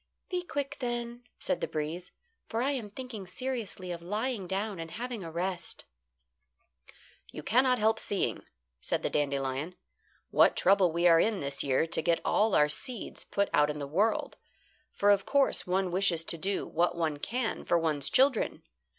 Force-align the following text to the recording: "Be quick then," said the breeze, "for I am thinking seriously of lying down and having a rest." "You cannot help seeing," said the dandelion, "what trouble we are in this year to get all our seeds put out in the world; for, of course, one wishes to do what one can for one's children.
"Be 0.31 0.41
quick 0.41 0.77
then," 0.79 1.25
said 1.37 1.61
the 1.61 1.67
breeze, 1.67 2.11
"for 2.47 2.63
I 2.63 2.71
am 2.71 2.89
thinking 2.89 3.27
seriously 3.27 3.91
of 3.91 4.01
lying 4.01 4.47
down 4.47 4.79
and 4.79 4.89
having 4.89 5.23
a 5.23 5.29
rest." 5.29 5.85
"You 7.31 7.43
cannot 7.43 7.77
help 7.77 7.99
seeing," 7.99 8.43
said 8.81 9.03
the 9.03 9.11
dandelion, 9.11 9.75
"what 10.31 10.55
trouble 10.55 10.91
we 10.91 11.05
are 11.07 11.19
in 11.19 11.39
this 11.39 11.63
year 11.63 11.85
to 11.85 12.01
get 12.01 12.19
all 12.25 12.55
our 12.55 12.67
seeds 12.67 13.25
put 13.25 13.47
out 13.53 13.69
in 13.69 13.77
the 13.77 13.85
world; 13.85 14.37
for, 14.91 15.11
of 15.11 15.27
course, 15.27 15.67
one 15.67 15.91
wishes 15.91 16.23
to 16.25 16.37
do 16.39 16.65
what 16.65 16.95
one 16.97 17.17
can 17.17 17.63
for 17.63 17.77
one's 17.77 18.09
children. 18.09 18.63